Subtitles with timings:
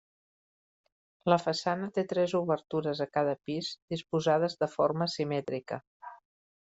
[1.33, 5.79] La façana té tres obertures a cada pis disposades de forma simètrica.